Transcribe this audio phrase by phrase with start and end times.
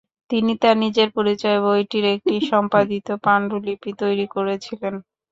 [0.31, 4.93] তিনি তাঁর নিজের পরিচয়ে বইটির একটি সম্পাদিত পান্ডুলিপি তৈরি করেছিলেন।